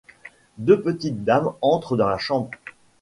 [0.57, 2.49] Deux petites dames entrent dans la chambre.